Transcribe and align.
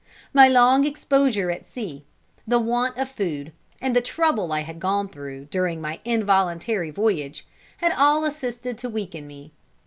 My 0.33 0.47
long 0.47 0.83
exposure 0.83 1.51
at 1.51 1.67
sea, 1.67 2.03
the 2.47 2.57
want 2.57 2.97
of 2.97 3.07
food, 3.07 3.51
and 3.79 3.95
the 3.95 4.01
trouble 4.01 4.51
I 4.51 4.61
had 4.61 4.79
gone 4.79 5.07
through, 5.07 5.45
during 5.51 5.79
my 5.79 5.99
involuntary 6.03 6.89
voyage, 6.89 7.45
had 7.77 7.91
all 7.91 8.25
assisted 8.25 8.79
to 8.79 8.89
weaken 8.89 9.27
me. 9.27 9.51